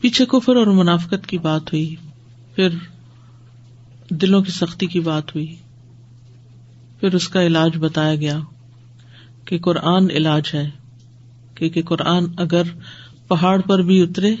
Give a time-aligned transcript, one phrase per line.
[0.00, 1.94] پیچھے کفر اور منافقت کی بات ہوئی،
[2.54, 2.68] پھر
[4.10, 5.56] دلوں کی سختی کی بات ہوئی،
[7.00, 8.38] پھر اس کا علاج بتایا گیا
[9.44, 10.70] کہ قرآن علاج ہے،
[11.54, 12.62] کہ قرآن اگر
[13.28, 14.34] پہاڑ پر بھی اترے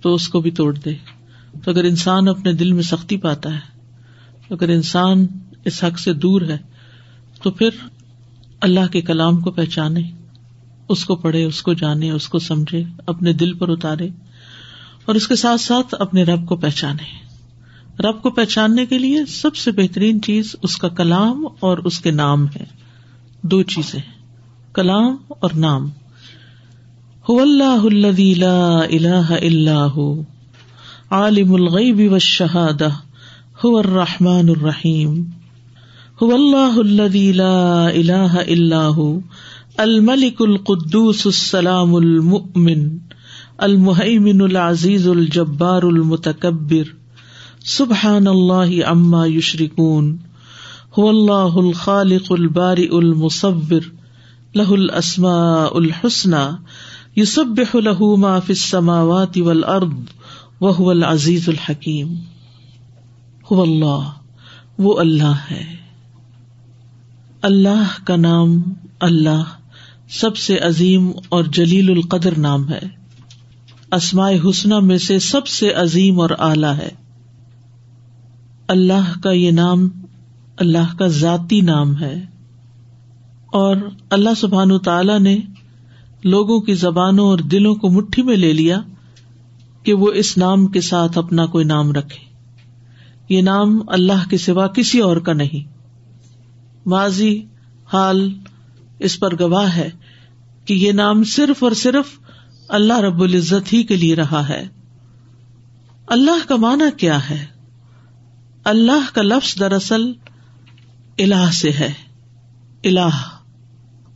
[0.00, 0.94] تو اس کو بھی توڑ دے۔
[1.64, 3.60] تو اگر انسان اپنے دل میں سختی پاتا ہے،
[4.50, 5.26] اگر انسان
[5.64, 6.58] اس حق سے دور ہے،
[7.42, 7.68] تو پھر
[8.60, 10.02] اللہ کے کلام کو پہچانے،
[10.88, 14.08] اس کو پڑھے، اس کو جانے، اس کو سمجھے، اپنے دل پر اتارے۔
[15.06, 17.26] اور اس کے ساتھ ساتھ اپنے رب کو پہچانے۔
[18.02, 22.10] رب کو پہچاننے کے لیے سب سے بہترین چیز اس کا کلام اور اس کے
[22.10, 22.64] نام ہے۔
[23.42, 24.00] دو چیزیں،
[24.74, 25.90] کلام اور نام۔
[27.28, 27.84] اللہ
[28.36, 29.86] لا الہ الا
[31.10, 32.88] عالم الغیب والشہادہ،
[33.64, 35.24] هو الرحمن الرحیم۔
[36.22, 39.18] هو اللہ الذي لا الہ الا هو
[39.76, 42.98] الملك القدوس السلام المؤمن۔
[43.58, 46.82] المهيمن العزيز الجبار المتكبر.
[47.64, 50.16] سبحان الله عما يشركون.
[50.98, 53.80] هو الله الخالق البارئ المصور.
[54.54, 56.50] له الاسماء الحسنى.
[57.16, 59.94] يسبح له ما في السماوات والارض
[60.60, 62.08] وهو العزيز الحكيم.
[63.54, 64.10] هو اللہ
[64.78, 65.76] وہ اللہ ہے۔
[67.42, 68.62] اللہ کا نام
[69.00, 69.42] اللہ،
[70.08, 73.05] سب سے عظیم اور جلیل القدر نام ہے۔
[73.92, 76.88] اسمائے حسنہ میں سے سب سے عظیم اور اعلی ہے۔
[78.68, 79.88] اللہ کا یہ نام
[80.56, 82.22] اللہ کا ذاتی نام ہے۔
[83.46, 83.76] اور
[84.10, 85.38] اللہ سبحان تعالی نے
[86.24, 88.80] لوگوں کی زبانوں اور دلوں کو مٹھی میں لے لیا
[89.82, 92.26] کہ وہ اس نام کے ساتھ اپنا کوئی نام رکھے
[93.28, 95.68] یہ نام اللہ کے سوا کسی اور کا نہیں۔
[96.88, 97.42] ماضی
[97.92, 98.34] حال
[98.98, 99.90] اس پر گواہ ہے
[100.64, 102.25] کہ یہ نام صرف اور صرف
[102.68, 104.68] اللہ رب العزت ہی کے لیے رہا ہے۔
[106.06, 107.46] اللہ کا معنی کیا ہے؟
[108.64, 110.12] اللہ کا لفظ دراصل
[111.18, 111.92] الہ سے ہے۔
[112.84, 113.40] الہ۔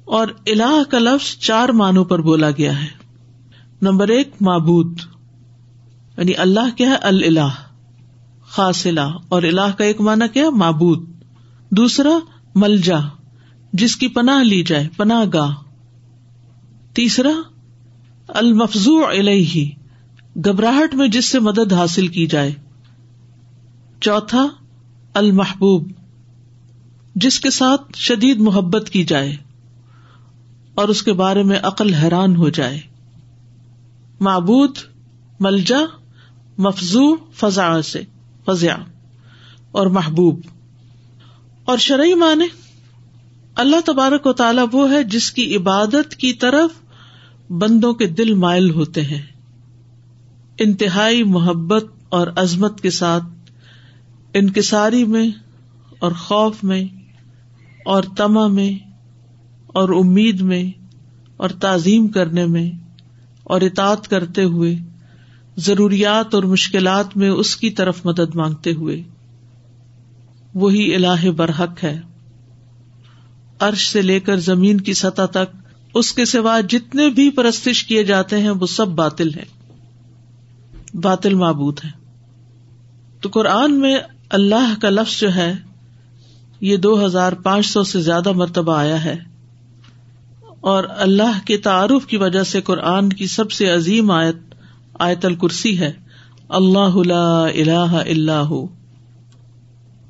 [0.04, 2.88] اور الہ کا لفظ چار معنوں پر بولا گیا ہے۔
[3.82, 5.00] نمبر ایک، معبود۔
[6.18, 7.54] یعنی اللہ کیا ہے؟ اللہ
[8.42, 11.10] خاص الہ۔ اور الہ کا ایک معنی کیا معبود۔
[11.70, 12.18] دوسرا،
[12.54, 12.98] ملجا۔
[13.72, 15.54] جس کی پناہ لی جائے، پناہ گاہ۔
[16.94, 17.59] تیسرا
[18.34, 19.70] المفزو الہی
[20.36, 22.52] گھبراہٹ میں جس سے مدد حاصل کی جائے۔
[24.00, 24.46] چوتھا،
[25.14, 25.90] المحبوب،
[27.14, 29.36] جس کے ساتھ شدید محبت کی جائے
[30.74, 32.80] اور اس کے بارے میں عقل حیران ہو جائے۔
[34.20, 34.70] معبود،
[35.40, 35.80] ملجا
[36.58, 38.02] مفزو فضا سے
[38.44, 38.76] فضیا
[39.72, 40.40] اور محبوب۔
[41.64, 42.46] اور شرعی معنی،
[43.54, 46.70] اللہ تبارک و تعالیٰ وہ ہے جس کی عبادت کی طرف
[47.50, 49.22] بندوں کے دل مائل ہوتے ہیں۔
[50.58, 53.24] انتہائی محبت اور عظمت کے ساتھ،
[54.34, 55.30] انکساری میں
[55.98, 56.84] اور خوف میں
[57.84, 58.88] اور تما میں
[59.66, 60.70] اور امید میں
[61.36, 62.70] اور تعظیم کرنے میں
[63.44, 64.76] اور اطاط کرتے ہوئے،
[65.56, 69.02] ضروریات اور مشکلات میں اس کی طرف مدد مانگتے ہوئے۔
[70.54, 72.00] وہی اللہ برحق ہے۔
[73.60, 75.59] عرش سے لے کر زمین کی سطح تک
[75.94, 79.44] اس کے سوا جتنے بھی پرستش کیے جاتے ہیں، وہ سب باطل ہے
[80.94, 81.90] باطل معبود ہے
[83.20, 83.98] تو قرآن میں
[84.30, 85.54] اللہ کا لفظ جو ہے،
[86.60, 89.16] یہ دو ہزار پانچ سو سے زیادہ مرتبہ آیا ہے۔
[90.60, 94.36] اور اللہ کے تعارف کی وجہ سے قرآن کی سب سے عظیم آیت
[94.98, 95.92] آیت الکرسی ہے۔
[96.48, 98.50] اللہ اللہ اللہ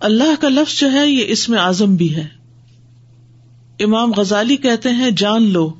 [0.00, 2.39] اللہ کا لفظ جو ہے، یہ اس میں اعظم بھی ہے۔
[3.80, 5.72] امام غزالی کہتے ہیں، جان لو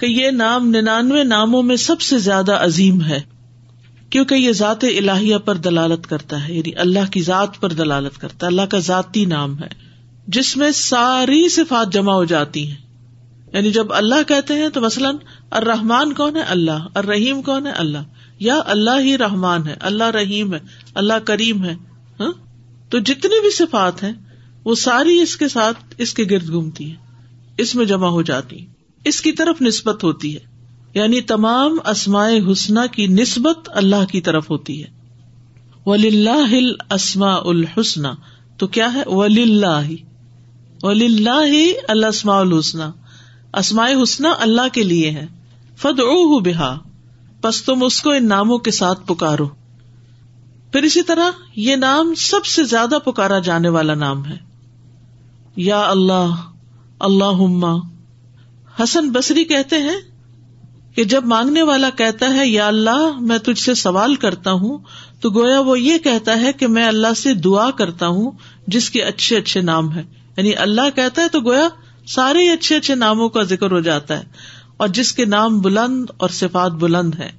[0.00, 3.20] کہ یہ نام ننانوے ناموں میں سب سے زیادہ عظیم ہے،
[4.10, 8.46] کیونکہ یہ ذات الہیہ پر دلالت کرتا ہے یعنی اللہ کی ذات پر دلالت کرتا
[8.46, 9.68] ہے، اللہ کا ذاتی نام ہے،
[10.28, 12.76] جس میں ساری صفات جمع ہو جاتی ہیں۔
[13.52, 15.16] یعنی جب اللہ کہتے ہیں تو مثلاً
[15.50, 17.98] الرحمان کون ہے؟ اللہ، الرحیم کون ہے؟ اللہ۔
[18.38, 20.58] یا اللہ ہی رحمان ہے، اللہ رحیم ہے،
[20.94, 21.74] اللہ کریم ہے۔
[22.20, 22.32] ہاں؟
[22.88, 24.12] تو جتنی بھی صفات ہیں،
[24.64, 27.07] وہ ساری اس کے ساتھ اس کے گرد گھومتی ہیں۔
[27.58, 28.66] اس میں جمع ہو جاتی
[29.04, 30.40] اس کی طرف نسبت ہوتی ہے۔
[30.94, 34.88] یعنی تمام اسماء حسنا کی نسبت اللہ کی طرف ہوتی ہے۔
[35.86, 38.02] ولی اللہ اسما الحسن
[38.58, 39.90] تو کیا ہے؟ ولی اللہ
[40.82, 42.78] ولی اللہ السما الحسن
[43.54, 45.26] اسماء حسنا اللہ کے لیے ہے
[45.76, 46.74] فد او بحا
[47.40, 49.48] پس تم اس کو ان ناموں کے ساتھ پکارو۔
[50.72, 54.36] پھر اسی طرح یہ نام سب سے زیادہ پکارا جانے والا نام ہے۔
[55.56, 56.34] یا اللہ
[57.00, 57.42] اللہ
[58.76, 59.96] حسن بصری کہتے ہیں
[60.94, 64.78] کہ جب مانگنے والا کہتا ہے، یا اللہ، میں تجھ سے سوال کرتا ہوں،
[65.20, 68.30] تو گویا وہ یہ کہتا ہے کہ میں اللہ سے دعا کرتا ہوں،
[68.66, 70.02] جس کے اچھے اچھے نام ہے
[70.36, 71.68] یعنی اللہ کہتا ہے تو گویا
[72.06, 74.24] سارے اچھے اچھے ناموں کا ذکر ہو جاتا ہے،
[74.76, 77.30] اور جس کے نام بلند اور صفات بلند ہے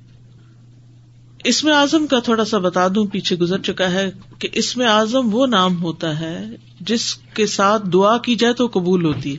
[1.43, 4.87] اس میں اعظم کا تھوڑا سا بتا دوں، پیچھے گزر چکا ہے کہ اس میں
[4.87, 6.45] اعظم وہ نام ہوتا ہے
[6.81, 9.37] جس کے ساتھ دعا کی جائے تو قبول ہوتی ہے۔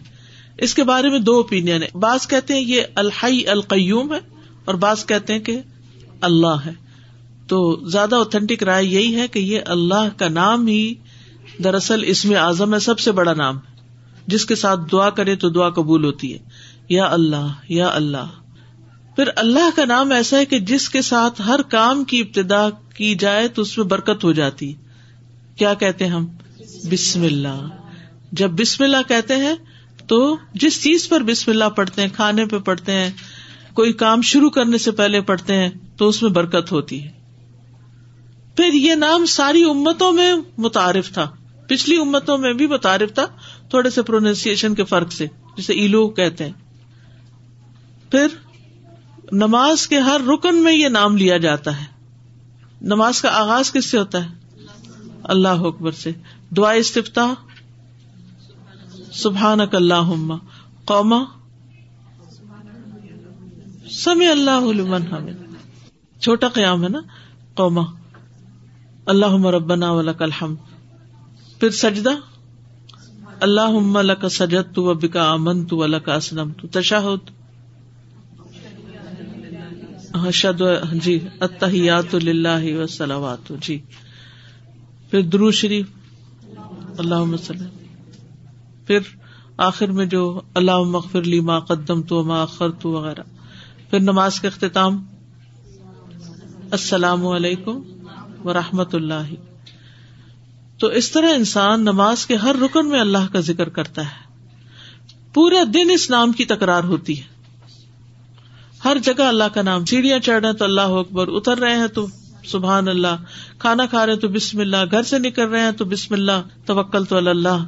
[0.59, 4.21] اس کے بارے میں دو اوپین ہے بعض کہتے ہیں یہ الحی القیوم ہے
[4.65, 5.61] اور بعض کہتے ہیں کہ
[6.21, 6.73] اللہ ہے۔
[7.47, 10.95] تو زیادہ اوتھینٹک رائے یہی ہے کہ یہ اللہ کا نام ہی
[11.65, 13.71] دراصل اس میں اعظم ہے، سب سے بڑا نام۔ ہے
[14.27, 16.39] جس کے ساتھ دعا کرے تو دعا قبول ہوتی ہے۔
[16.89, 18.27] یا اللہ یا اللہ۔
[19.21, 23.15] پھر اللہ کا نام ایسا ہے کہ جس کے ساتھ ہر کام کی ابتدا کی
[23.15, 24.75] جائے تو اس میں برکت ہو جاتی۔
[25.57, 26.27] کیا کہتے ہیں ہم؟
[26.91, 27.67] بسم اللہ۔
[28.33, 29.55] جب بسم اللہ کہتے ہیں
[30.07, 33.11] تو جس چیز پر بسم اللہ پڑھتے ہیں، کھانے پہ پڑھتے ہیں،
[33.75, 37.11] کوئی کام شروع کرنے سے پہلے پڑھتے ہیں تو اس میں برکت ہوتی ہے۔
[38.57, 41.31] پھر یہ نام ساری امتوں میں متعارف تھا۔
[41.69, 43.27] پچھلی امتوں میں بھی متعارف تھا،
[43.71, 45.27] تھوڑے سے پروننسیشن کے فرق سے،
[45.57, 46.53] جسے ایلو کہتے ہیں۔
[48.11, 48.27] پھر
[49.33, 51.85] نماز کے ہر رکن میں یہ نام لیا جاتا ہے
[52.83, 54.29] نماز کا آغاز کس سے ہوتا ہے
[55.25, 56.13] اللہ اکبر سے
[56.57, 57.33] دعا استفتا
[59.13, 60.13] سبحان اک اللہ
[60.85, 61.25] قوما
[63.95, 65.31] سمی اللہ حمد
[66.23, 67.01] چھوٹا قیام ہے نا
[67.55, 67.83] قوما
[69.07, 72.11] اللہ ربنا ولک الحمد پھر سجدہ
[73.41, 77.31] اللہ لک سجد تو بکا امن تو لک اسلم تو تشاہد
[80.33, 80.63] شد
[80.93, 83.79] جی اتحیات اللہ وسلامات جی۔
[85.11, 85.87] پھر درو شریف
[86.99, 87.69] اللہ وسلم
[88.87, 88.99] پھر
[89.57, 93.21] آخر میں جو اللہ مغفر لی ما قدم تو ما اخر تو وغیرہ
[93.91, 95.07] پھر نماز کا اختتام۔
[96.71, 97.81] السلام علیکم
[98.45, 99.35] و رحمت اللہ۔
[100.79, 104.35] تو اس طرح انسان نماز کے ہر رکن میں اللہ کا ذکر کرتا ہے۔
[105.35, 107.40] پورا دن اس نام کی تکرار ہوتی ہے۔
[108.85, 111.89] ہر جگہ اللہ کا نام سیڑھیاں چڑھ رہے ہیں تو اللہ اکبر اتر رہے ہیں
[111.89, 112.07] تو
[112.45, 113.17] سبحان اللہ
[113.59, 117.05] کھانا کھا رہے تو بسم اللہ گھر سے نکل رہے ہیں تو بسم اللہ توکل
[117.05, 117.65] تو اللہ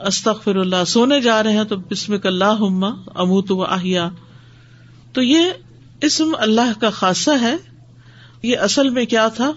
[0.00, 2.62] استخر اللہ سونے جا رہے ہیں تو بسم اللہ
[3.14, 4.08] اموت و احیا
[5.12, 5.50] تو یہ
[6.00, 7.56] اسم اللہ کا خاصہ ہے
[8.42, 9.52] یہ اصل میں کیا تھا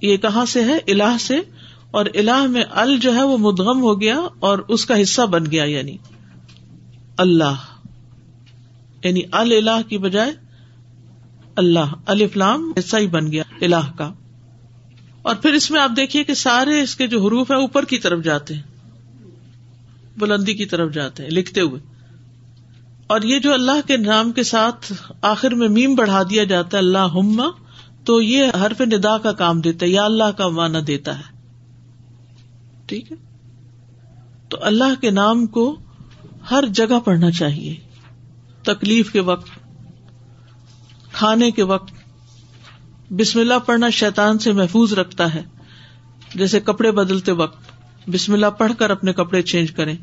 [0.00, 1.38] یہ کہاں سے ہے اللہ سے
[1.90, 5.50] اور اللہ میں ال جو ہے وہ مدغم ہو گیا اور اس کا حصہ بن
[5.50, 5.96] گیا یعنی
[7.16, 7.68] اللہ
[9.04, 10.32] یعنی اللہ کی بجائے
[11.56, 14.12] اللہ الفلام حصہ ہی بن گیا اللہ کا۔
[15.22, 17.98] اور پھر اس میں آپ دیکھیے کہ سارے اس کے جو حروف ہیں اوپر کی
[17.98, 18.62] طرف جاتے ہیں،
[20.18, 21.80] بلندی کی طرف جاتے ہیں لکھتے ہوئے۔
[23.06, 24.92] اور یہ جو اللہ کے نام کے ساتھ
[25.22, 27.46] آخر میں میم بڑھا دیا جاتا ہے اللہ ہما
[28.04, 31.40] تو یہ حرف ندا کا کام دیتا ہے، یا اللہ کا معنی دیتا ہے۔
[32.86, 33.16] ٹھیک ہے؟
[34.48, 35.76] تو اللہ کے نام کو
[36.50, 37.89] ہر جگہ پڑھنا چاہیے۔
[38.74, 39.48] تکلیف کے وقت،
[41.12, 41.92] کھانے کے وقت،
[43.10, 45.42] بسم اللہ پڑھنا شیطان سے محفوظ رکھتا ہے۔
[46.34, 47.58] جیسے کپڑے بدلتے وقت،
[48.06, 49.96] بسم اللہ پڑھ کر اپنے کپڑے چینج کریں۔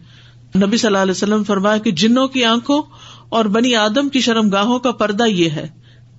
[0.55, 2.81] نبی صلی اللہ علیہ وسلم فرمایا کہ جنوں کی آنکھوں
[3.29, 5.67] اور بنی آدم کی شرم گاہوں کا پردہ یہ ہے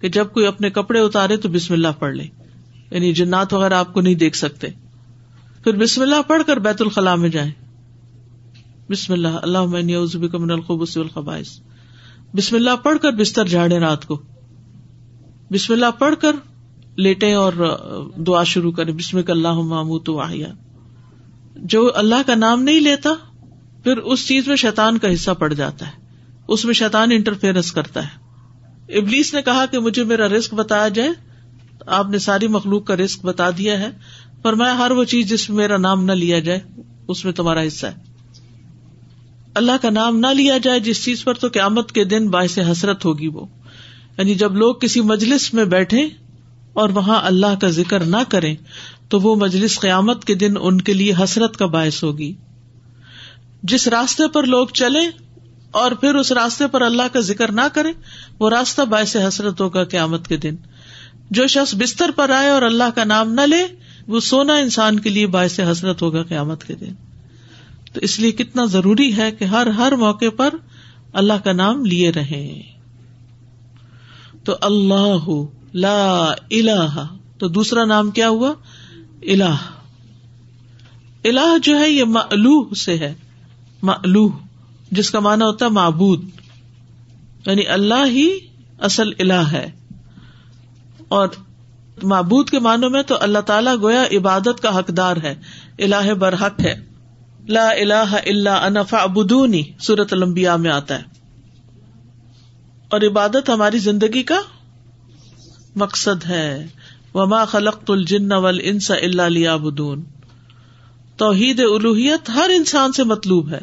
[0.00, 2.24] کہ جب کوئی اپنے کپڑے اتارے تو بسم اللہ پڑھ لے۔
[2.90, 4.67] یعنی جنات وغیرہ آپ کو نہیں دیکھ سکتے۔
[5.64, 7.50] پھر بسم اللہ پڑھ کر بیت الخلاء میں جائیں۔
[8.90, 11.60] بسم اللہ اللہ من الخبث والخبائث۔
[12.35, 14.23] بسم اللہ پڑھ کر بستر جھاڑے رات کو۔
[15.51, 16.37] بسم اللہ پڑھ کر
[16.97, 17.53] لیٹے اور
[18.17, 20.47] دعا شروع کرے بسم اللہ محمود واحیہ
[21.56, 23.11] جو اللہ کا نام نہیں لیتا،
[23.85, 25.93] پھر اس چیز میں شیطان کا حصہ پڑ جاتا ہے۔
[26.49, 28.29] اس میں شیطان انٹرفیئرنس کرتا ہے۔
[28.99, 31.11] ابلیس نے کہا کہ مجھے میرا رسک بتایا جائے۔
[31.87, 33.89] آپ نے ساری مخلوق کا رسک بتا دیا ہے۔
[34.43, 36.61] پر میں ہر وہ چیز جس میں میرا نام نہ لیا جائے،
[37.08, 38.07] اس میں تمہارا حصہ ہے۔
[39.58, 43.05] اللہ کا نام نہ لیا جائے جس چیز پر تو قیامت کے دن باعث حسرت
[43.05, 43.46] ہوگی وہ۔
[44.19, 46.08] یعنی جب لوگ کسی مجلس میں بیٹھے
[46.72, 48.56] اور وہاں اللہ کا ذکر نہ کریں،
[49.08, 52.34] تو وہ مجلس قیامت کے دن ان کے لیے حسرت کا باعث ہوگی۔
[53.62, 55.00] جس راستے پر لوگ چلے
[55.70, 57.93] اور پھر اس راستے پر اللہ کا ذکر نہ کرے
[58.38, 60.56] وہ راستہ باعث حسرت ہوگا قیامت کے دن۔
[61.31, 63.67] جو شخص بستر پر آئے اور اللہ کا نام نہ لے،
[64.06, 67.07] وہ سونا انسان کے لیے باعث حسرت ہوگا قیامت کے دن۔
[67.98, 70.55] تو اس لیے کتنا ضروری ہے کہ ہر ہر موقع پر
[71.12, 72.62] اللہ کا نام لیے رہے۔
[74.44, 75.28] تو اللہ
[75.74, 77.06] لا الہ،
[77.38, 78.52] تو دوسرا نام کیا ہوا؟
[79.22, 79.56] الہ۔
[81.24, 83.14] الہ جو ہے یہ ملوح سے ہے۔
[83.82, 84.31] ملوح
[84.90, 86.24] جس کا مانا ہوتا ہے معبود۔
[87.46, 88.38] یعنی اللہ ہی
[88.81, 89.70] اصل الہ ہے۔
[91.08, 91.28] اور
[92.02, 95.34] معبود کے معنوں میں تو اللہ تعالیٰ گویا عبادت کا حقدار ہے۔
[95.78, 96.87] الہ برحق ہے۔
[97.48, 101.05] لا الہ الا انا فاعبدونی سورت المبیا میں آتا ہے۔
[102.88, 104.40] اور عبادت ہماری زندگی کا
[105.76, 106.67] مقصد ہے۔
[107.14, 110.05] وما خلق الجن والانس الا لیعبدون
[111.17, 113.60] توحید الوحیت ہر انسان سے مطلوب ہے۔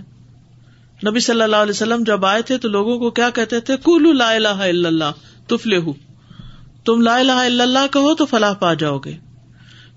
[1.08, 4.12] نبی صلی اللہ علیہ وسلم جب آئے تھے تو لوگوں کو کیا کہتے تھے؟ کولو
[4.12, 5.12] لا الہ الا اللہ
[5.48, 5.80] تفلے
[6.86, 9.25] تم لا الہ الا اللہ کہو تو فلاح پا جاؤ گے۔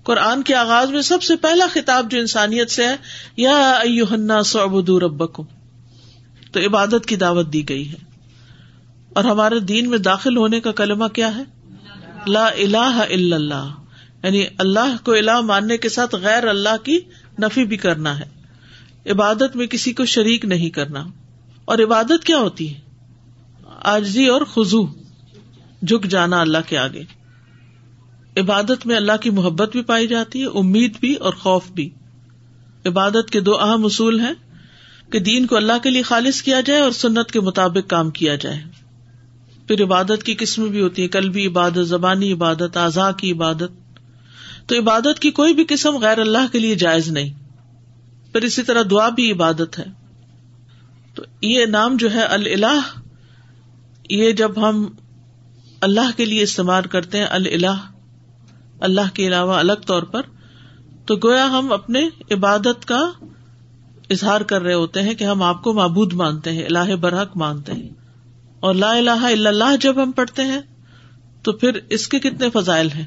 [0.03, 2.95] قرآن کے آغاز میں سب سے پہلا خطاب جو انسانیت سے ہے،
[3.37, 5.43] یا الناس اعبدوا ربکم۔
[6.51, 7.95] تو عبادت کی دعوت دی گئی ہے۔
[9.09, 11.43] اور ہمارے دین میں داخل ہونے کا کلمہ کیا ہے؟
[12.27, 13.75] لا الہ الا اللہ۔
[14.23, 16.99] یعنی اللہ کو الہ ماننے کے ساتھ غیر اللہ کی
[17.41, 18.25] نفی بھی کرنا ہے۔
[19.11, 21.05] عبادت میں کسی کو شریک نہیں کرنا۔
[21.65, 22.79] اور عبادت کیا ہوتی ہے؟
[23.65, 24.85] آجزی اور خزو
[25.87, 27.03] جھک جانا اللہ کے آگے۔
[28.39, 31.89] عبادت میں اللہ کی محبت بھی پائی جاتی ہے، امید بھی اور خوف بھی۔
[32.85, 34.33] عبادت کے دو اہم اصول ہیں،
[35.11, 38.35] کہ دین کو اللہ کے لیے خالص کیا جائے اور سنت کے مطابق کام کیا
[38.35, 38.61] جائے۔
[39.67, 43.99] پھر عبادت کی قسم بھی ہوتی ہے قلبی عبادت، زبانی عبادت، اعضاء کی عبادت۔
[44.67, 47.33] تو عبادت کی کوئی بھی قسم غیر اللہ کے لیے جائز نہیں۔
[48.33, 49.85] پھر اسی طرح دعا بھی عبادت ہے۔
[51.15, 52.81] تو یہ نام جو ہے اللہ
[54.09, 54.87] یہ جب ہم
[55.81, 57.91] اللہ کے لیے استعمال کرتے ہیں اللہ
[58.79, 60.21] اللہ کے علاوہ الگ طور پر،
[61.05, 63.11] تو گویا ہم اپنے عبادت کا
[64.09, 67.73] اظہار کر رہے ہوتے ہیں کہ ہم آپ کو معبود مانتے ہیں اللہ برحق مانتے
[67.73, 67.89] ہیں۔
[68.59, 70.59] اور لا الہ الا اللہ جب ہم پڑھتے ہیں،
[71.43, 73.05] تو پھر اس کے کتنے فضائل ہیں؟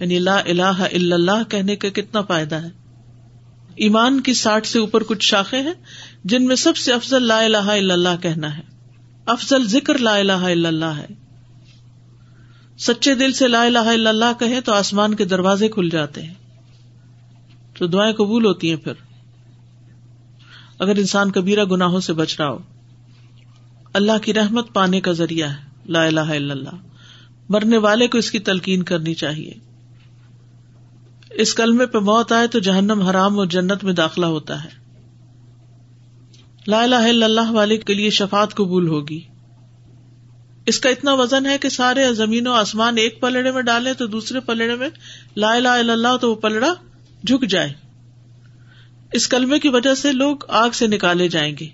[0.00, 2.68] یعنی لا الہ الا اللہ کہنے کا کتنا فائدہ ہے؟
[3.76, 5.74] ایمان کی ساٹھ سے اوپر کچھ شاخیں ہیں،
[6.24, 8.62] جن میں سب سے افضل لا الہ الا اللہ کہنا ہے۔
[9.26, 11.25] افضل ذکر لا الہ الا اللہ ہے۔
[12.78, 16.34] سچے دل سے لا الہ الا اللہ کہیں تو آسمان کے دروازے کھل جاتے ہیں۔
[17.78, 18.92] تو دعائیں قبول ہوتی ہیں پھر۔
[20.78, 22.58] اگر انسان کبیرہ گناہوں سے بچ رہا ہو۔
[23.92, 25.56] اللہ کی رحمت پانے کا ذریعہ ہے۔
[25.86, 26.76] لا الہ الا اللہ۔
[27.48, 29.52] مرنے والے کو اس کی تلقین کرنی چاہیے۔
[31.30, 34.68] اس کلمے پہ موت آئے تو جہنم حرام اور جنت میں داخلہ ہوتا ہے۔
[36.66, 39.20] لا الہ الا اللہ والے کے لیے شفات قبول ہوگی۔
[40.66, 44.06] اس کا اتنا وزن ہے کہ سارے زمین و آسمان ایک پلڑے میں ڈالے تو
[44.06, 44.88] دوسرے پلڑے میں
[45.36, 46.74] لا الہ الا اللہ تو وہ پلڑا
[47.26, 47.72] جھک جائے۔
[49.12, 51.64] اس کلمے کی وجہ سے لوگ آگ سے نکالے جائیں گے۔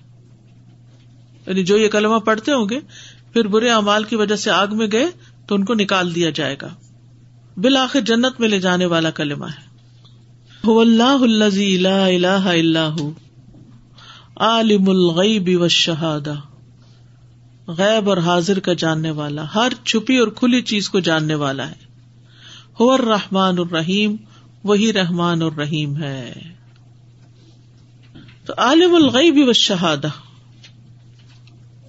[1.46, 2.80] یعنی جو یہ کلمہ پڑھتے ہوں گے،
[3.32, 5.06] پھر برے امال کی وجہ سے آگ میں گئے
[5.46, 6.68] تو ان کو نکال دیا جائے گا۔
[7.56, 9.72] بالآخر جنت میں لے جانے والا کلمہ ہے۔
[10.80, 12.96] اللہ اللہ اللہ
[14.37, 16.34] عالم الغیب والشہادہ۔
[17.69, 21.75] غیب اور حاضر کا جاننے والا، ہر چھپی اور کھلی چیز کو جاننے والا ہے۔
[22.81, 24.16] ہو رحمان الرحیم،
[24.64, 26.33] وہی رحمان الرحیم ہے۔
[28.47, 30.09] تو عالم الغیب والشہادہ،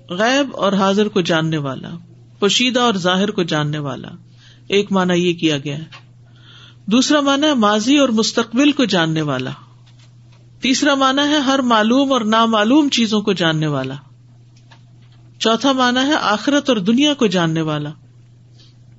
[0.10, 1.90] غیب اور حاضر کو جاننے والا،
[2.40, 4.08] پوشیدہ اور ظاہر کو جاننے والا۔
[4.68, 5.86] ایک مانا یہ کیا گیا ہے۔
[6.86, 9.52] دوسرا مانا ہے ماضی اور مستقبل کو جاننے والا۔
[10.62, 13.96] تیسرا مانا ہے ہر معلوم اور نامعلوم چیزوں کو جاننے والا۔
[15.44, 17.90] چوتھا مانا ہے آخرت اور دنیا کو جاننے والا۔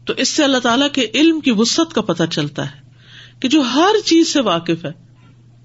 [0.04, 2.80] تو اس سے اللہ تعالی کے علم کی وسط کا پتہ چلتا ہے
[3.40, 4.92] کہ جو ہر چیز سے واقف ہے،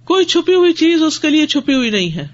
[0.04, 2.28] کوئی چھپی ہوئی چیز اس کے لیے چھپی ہوئی نہیں ہے۔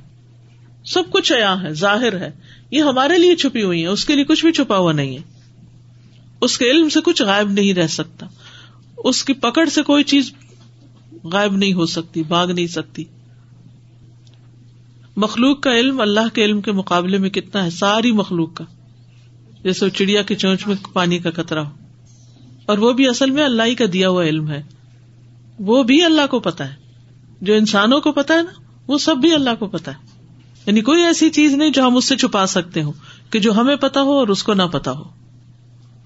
[0.86, 2.32] سب کچھ عیاں ہے، ظاہر ہے۔
[2.72, 5.22] یہ ہمارے لیے چھپی ہوئی ہے اس کے لیے کچھ بھی چھپا ہوا نہیں ہے۔
[6.42, 8.26] اس کے علم سے کچھ غائب نہیں رہ سکتا۔
[8.98, 10.32] اس کی پکڑ سے کوئی چیز
[11.24, 13.04] غائب نہیں ہو سکتی، بھاگ نہیں سکتی۔
[15.16, 18.64] مخلوق کا علم اللہ کے علم کے مقابلے میں کتنا ہے؟ ساری مخلوق کا۔
[19.64, 21.70] جیسے چڑیا کے چونچ میں پانی کا خطرہ ہو۔
[22.66, 24.64] اور وہ بھی اصل میں اللہ ہی کا دیا ہوا علم ہے۔
[25.60, 26.76] وہ بھی اللہ کو پتا ہے۔
[27.42, 29.98] جو انسانوں کو پتا ہے نا، وہ سب بھی اللہ کو پتا ہے۔
[30.66, 32.94] یعنی کوئی ایسی چیز نہیں جو ہم اس سے چھپا سکتے ہوں،
[33.30, 35.04] کہ جو ہمیں پتا ہو اور اس کو نہ پتا ہو۔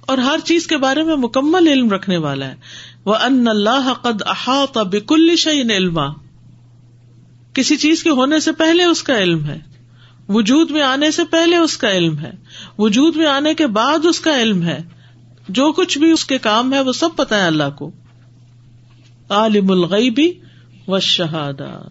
[0.01, 2.55] اور ہر چیز کے بارے میں مکمل علم رکھنے والا ہے۔
[3.05, 6.28] وہ ان اللہ قد احاط بکل شعین علما۔
[7.53, 9.59] کسی چیز کے ہونے سے پہلے اس کا علم ہے۔
[10.29, 12.31] وجود میں آنے سے پہلے اس کا علم ہے۔
[12.77, 14.79] وجود میں آنے کے بعد اس کا علم ہے۔
[15.49, 17.91] جو کچھ بھی اس کے کام ہے، وہ سب پتا ہے اللہ کو۔
[19.29, 20.31] عالم الغیبی
[20.87, 21.81] و شہادہ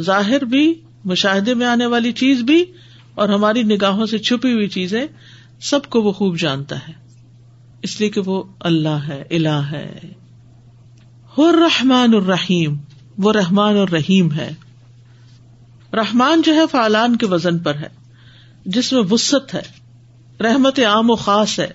[0.00, 2.64] ظاہر بھی، مشاہدے میں آنے والی چیز بھی
[3.14, 5.06] اور ہماری نگاہوں سے چھپی ہوئی چیزیں
[5.60, 6.92] سب کو وہ خوب جانتا ہے۔
[7.82, 9.98] اس لیے کہ وہ اللہ ہے، الہ ہے۔
[11.38, 12.76] رحمان الرحیم،
[13.18, 14.50] وہ رحمان اور رحیم ہے۔
[15.92, 17.88] رحمان جو ہے فعلان کے وزن پر ہے،
[18.66, 19.62] جس میں وسط ہے،
[20.40, 21.68] رحمت عام و خاص ہے،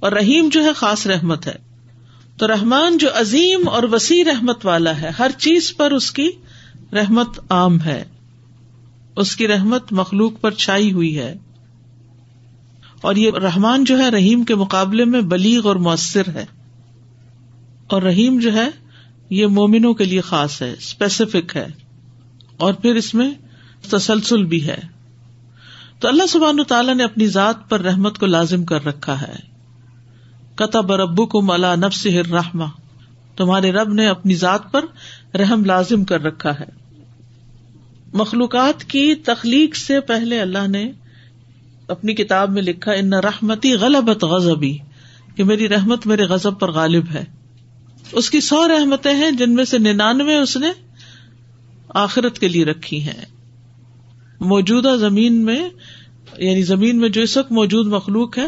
[0.00, 1.54] اور رحیم جو ہے خاص رحمت ہے۔
[2.36, 6.30] تو رحمان جو عظیم اور وسیع رحمت والا ہے، ہر چیز پر اس کی
[6.92, 8.04] رحمت عام ہے۔
[9.16, 11.34] اس کی رحمت مخلوق پر چھائی ہوئی ہے۔
[13.00, 16.46] اور یہ رحمان جو ہے رحیم کے مقابلے میں بلیغ اور مؤثر ہے۔
[17.86, 18.68] اور رحیم جو ہے،
[19.30, 21.66] یہ مومنوں کے لیے خاص ہے اسپیسیفک ہے۔
[22.56, 23.30] اور پھر اس میں
[23.90, 24.80] تسلسل بھی ہے۔
[25.98, 29.54] تو اللہ سبحان تعالیٰ نے اپنی ذات پر رحمت کو لازم کر رکھا ہے۔
[30.54, 32.66] قطب ربو کو ملا نفس رحما
[33.36, 34.84] تمہارے رب نے اپنی ذات پر
[35.36, 36.84] رحم لازم کر رکھا ہے۔
[38.12, 40.92] مخلوقات کی تخلیق سے پہلے اللہ نے
[41.88, 44.78] اپنی کتاب میں لکھا، ان رحمتی غلبت غزبی
[45.34, 47.24] کہ میری رحمت میرے غزب پر غالب ہے۔
[48.12, 50.68] اس کی سو رحمتیں ہیں جن میں سے ننانوے اس نے
[51.88, 53.24] آخرت کے لیے رکھی ہیں۔
[54.44, 55.68] موجودہ زمین میں
[56.38, 58.46] یعنی زمین میں جو اس وقت موجود مخلوق ہے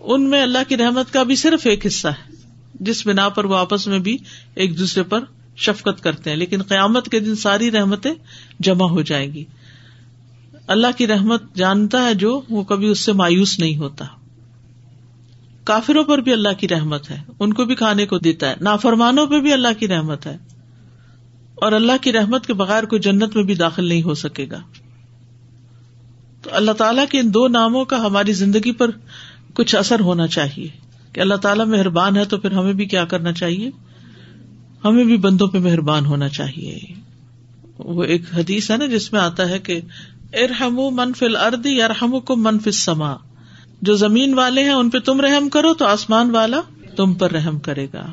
[0.00, 2.32] ان میں اللہ کی رحمت کا بھی صرف ایک حصہ ہے،
[2.80, 4.18] جس بنا پر وہ آپس میں بھی
[4.54, 5.20] ایک دوسرے پر
[5.56, 8.14] شفقت کرتے ہیں۔ لیکن قیامت کے دن ساری رحمتیں
[8.60, 9.44] جمع ہو جائیں گی۔
[10.66, 14.04] اللہ کی رحمت جانتا ہے جو، وہ کبھی اس سے مایوس نہیں ہوتا۔
[15.64, 19.26] کافروں پر بھی اللہ کی رحمت ہے، ان کو بھی کھانے کو دیتا ہے، نافرمانوں
[19.26, 20.36] پہ بھی اللہ کی رحمت ہے۔
[21.54, 24.60] اور اللہ کی رحمت کے بغیر کوئی جنت میں بھی داخل نہیں ہو سکے گا۔
[26.42, 28.90] تو اللہ تعالیٰ کے ان دو ناموں کا ہماری زندگی پر
[29.54, 30.68] کچھ اثر ہونا چاہیے
[31.12, 33.70] کہ اللہ تعالیٰ مہربان ہے تو پھر ہمیں بھی کیا کرنا چاہیے؟
[34.84, 36.78] ہمیں بھی بندوں پہ مہربان ہونا چاہیے۔
[37.78, 39.80] وہ ایک حدیث ہے نا جس میں آتا ہے کہ
[40.32, 43.16] ارحم منفل اردی ارحم کو منفل سما
[43.82, 46.60] جو زمین والے ہیں ان پہ تم رحم کرو تو آسمان والا
[46.96, 48.06] تم پر رحم کرے گا۔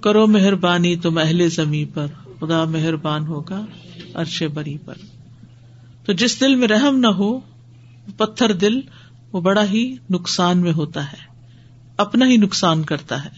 [0.00, 2.06] کرو مہربانی تم اہل زمین پر۔
[2.40, 3.64] خدا مہربان ہوگا
[4.14, 4.94] ارش بری پر۔
[6.04, 7.40] تو جس دل میں رحم نہ ہو،
[8.16, 8.80] پتھر دل
[9.32, 11.16] وہ بڑا ہی نقصان میں ہوتا ہے،
[11.96, 13.30] اپنا ہی نقصان کرتا ہے۔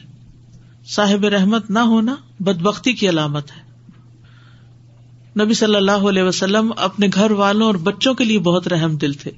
[0.86, 3.66] صاحب رحمت نہ ہونا بد بختی کی علامت ہے۔
[5.44, 9.12] نبی صلی اللہ علیہ وسلم اپنے گھر والوں اور بچوں کے لیے بہت رحم دل
[9.12, 9.30] تھے۔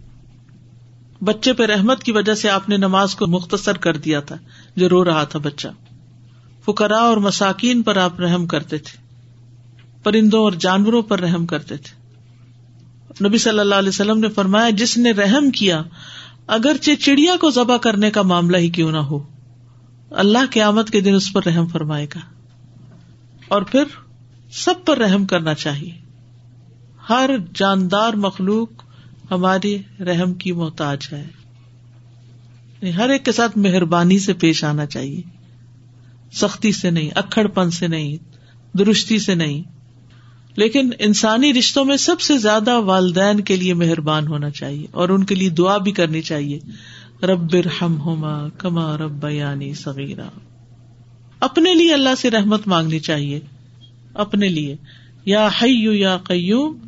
[1.24, 4.36] بچے پہ رحمت کی وجہ سے آپ نے نماز کو مختصر کر دیا تھا،
[4.76, 5.68] جو رو رہا تھا بچہ۔
[6.64, 8.98] فکرا اور مساکین پر آپ رحم کرتے تھے۔
[10.02, 11.97] پرندوں اور جانوروں پر رحم کرتے تھے۔
[13.24, 15.82] نبی صلی اللہ علیہ وسلم نے فرمایا، جس نے رحم کیا،
[16.46, 19.26] اگرچہ چڑیا کو ذبح کرنے کا معاملہ ہی کیوں نہ ہو،
[20.10, 22.20] اللہ کے آمد کے دن اس پر رحم فرمائے گا۔
[23.48, 23.84] اور پھر
[24.52, 25.92] سب پر رحم کرنا چاہیے۔
[27.08, 28.68] ہر جاندار مخلوق
[29.30, 31.24] ہماری رحم کی محتاج ہے۔
[32.82, 35.22] یعنی ہر ایک کے ساتھ مہربانی سے پیش آنا چاہیے۔
[36.32, 38.16] سختی سے نہیں اکڑ پن سے نہیں،
[38.78, 39.77] درستی سے نہیں۔
[40.58, 45.24] لیکن انسانی رشتوں میں سب سے زیادہ والدین کے لیے مہربان ہونا چاہیے اور ان
[45.24, 46.58] کے لیے دعا بھی کرنی چاہیے۔
[47.26, 50.28] رب ہم ہوما کما رب یعنی سغیرہ
[51.40, 53.40] اپنے لیے اللہ سے رحمت مانگنی چاہیے۔
[54.14, 54.76] اپنے لیے۔
[55.24, 56.78] یا حیو یا قیوم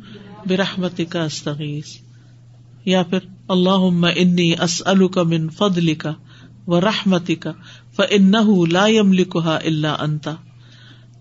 [0.45, 1.97] برحمت کا استغیث۔
[2.85, 6.13] یا پھر اللہ انی اسلو کا من فضل کا
[6.67, 7.51] و رحمتی کا
[7.95, 8.31] فن
[8.71, 10.35] لا يملكها الا انتا۔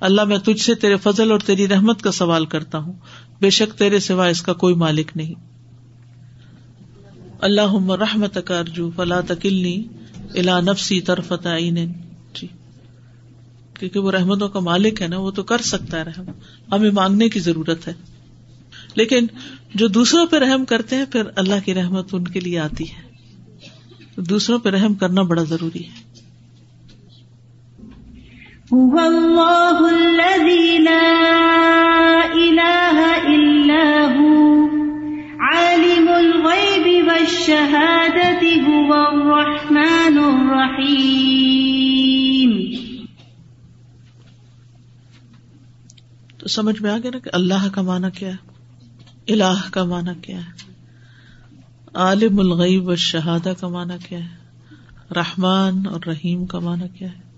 [0.00, 2.92] اللہ میں تجھ سے تیرے فضل اور تیری رحمت کا سوال کرتا ہوں۔
[3.40, 5.34] بے شک تیرے سوا اس کا کوئی مالک نہیں۔
[7.40, 8.62] اللہ رحمت کا
[8.96, 9.82] فلا تکلنی
[10.34, 11.92] الا نفسی طرفت عین۔
[12.34, 12.46] جی۔
[13.78, 16.24] کیونکہ وہ رحمتوں کا مالک ہے نا، وہ تو کر سکتا ہے رحم۔
[16.72, 17.92] ہمیں مانگنے کی ضرورت ہے۔
[18.94, 19.26] لیکن
[19.74, 23.10] جو دوسروں پہ رحم کرتے ہیں، پھر اللہ کی رحمت ان کے لیے آتی ہے۔
[24.16, 26.19] دوسروں پہ رحم کرنا بڑا ضروری ہے۔
[28.72, 29.00] الرحمن
[29.76, 30.60] الرحیم
[46.38, 48.36] تو سمجھ میں آ گیا نا کہ اللہ کا مانا کیا ہے؟
[49.28, 50.72] اللہ کا مانا کیا ہے؟
[51.94, 54.36] عالم الغیب و شہادہ کا مانا کیا ہے؟
[55.16, 57.29] رحمان اور رحیم کا مانا کیا ہے؟